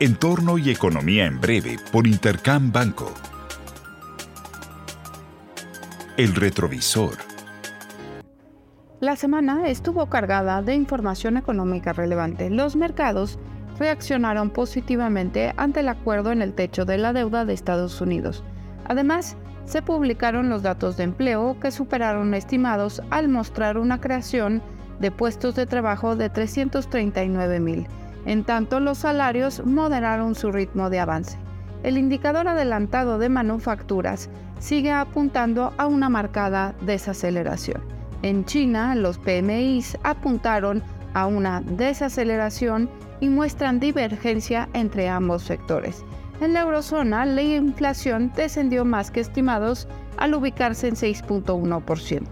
[0.00, 3.12] Entorno y economía en breve por Intercam Banco.
[6.16, 7.14] El retrovisor.
[9.00, 12.48] La semana estuvo cargada de información económica relevante.
[12.48, 13.40] Los mercados
[13.80, 18.44] reaccionaron positivamente ante el acuerdo en el techo de la deuda de Estados Unidos.
[18.84, 24.62] Además, se publicaron los datos de empleo que superaron estimados al mostrar una creación
[25.00, 27.88] de puestos de trabajo de 339 mil
[28.28, 31.38] en tanto, los salarios moderaron su ritmo de avance.
[31.82, 34.28] El indicador adelantado de manufacturas
[34.58, 37.80] sigue apuntando a una marcada desaceleración.
[38.20, 40.82] En China, los PMIs apuntaron
[41.14, 46.04] a una desaceleración y muestran divergencia entre ambos sectores.
[46.42, 49.88] En la eurozona, la inflación descendió más que estimados
[50.18, 52.26] al ubicarse en 6.1%.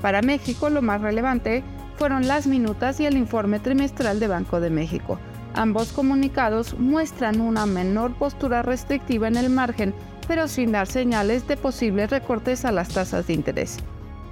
[0.00, 1.64] Para México, lo más relevante
[1.96, 5.18] fueron las minutas y el informe trimestral de Banco de México.
[5.54, 9.94] Ambos comunicados muestran una menor postura restrictiva en el margen,
[10.28, 13.78] pero sin dar señales de posibles recortes a las tasas de interés.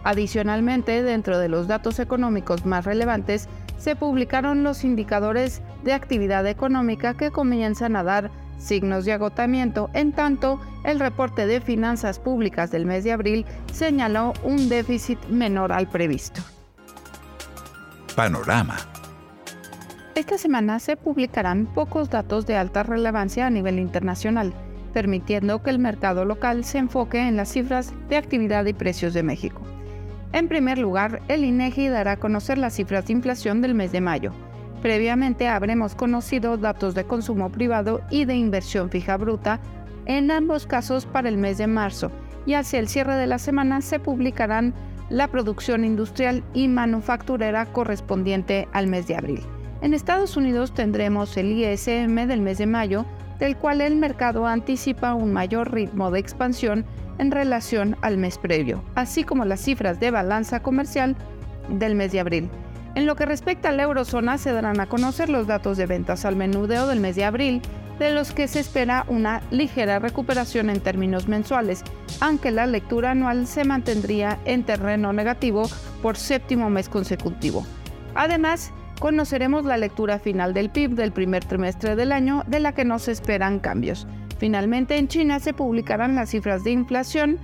[0.04, 7.14] Adicionalmente, dentro de los datos económicos más relevantes, se publicaron los indicadores de actividad económica
[7.14, 12.86] que comienzan a dar signos de agotamiento, en tanto el reporte de finanzas públicas del
[12.86, 16.40] mes de abril señaló un déficit menor al previsto.
[18.16, 18.76] Panorama
[20.18, 24.52] esta semana se publicarán pocos datos de alta relevancia a nivel internacional,
[24.92, 29.22] permitiendo que el mercado local se enfoque en las cifras de actividad y precios de
[29.22, 29.62] México.
[30.32, 34.00] En primer lugar, el INEGI dará a conocer las cifras de inflación del mes de
[34.00, 34.32] mayo.
[34.82, 39.60] Previamente habremos conocido datos de consumo privado y de inversión fija bruta,
[40.06, 42.10] en ambos casos para el mes de marzo,
[42.44, 44.74] y hacia el cierre de la semana se publicarán
[45.10, 49.57] la producción industrial y manufacturera correspondiente al mes de abril.
[49.80, 53.06] En Estados Unidos tendremos el ISM del mes de mayo,
[53.38, 56.84] del cual el mercado anticipa un mayor ritmo de expansión
[57.18, 61.16] en relación al mes previo, así como las cifras de balanza comercial
[61.68, 62.50] del mes de abril.
[62.96, 66.24] En lo que respecta a la eurozona, se darán a conocer los datos de ventas
[66.24, 67.62] al menudeo del mes de abril,
[68.00, 71.84] de los que se espera una ligera recuperación en términos mensuales,
[72.20, 75.68] aunque la lectura anual se mantendría en terreno negativo
[76.02, 77.64] por séptimo mes consecutivo.
[78.14, 82.84] Además, conoceremos la lectura final del PIB del primer trimestre del año, de la que
[82.84, 84.06] no se esperan cambios.
[84.38, 87.38] Finalmente, en China se publicarán las cifras de inflación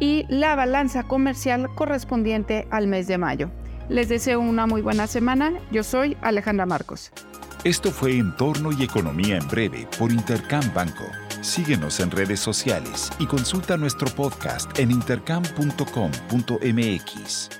[0.00, 3.50] y la balanza comercial correspondiente al mes de mayo.
[3.88, 5.52] Les deseo una muy buena semana.
[5.70, 7.10] Yo soy Alejandra Marcos.
[7.64, 11.04] Esto fue Entorno y Economía en Breve por Intercam Banco.
[11.40, 17.57] Síguenos en redes sociales y consulta nuestro podcast en intercam.com.mx.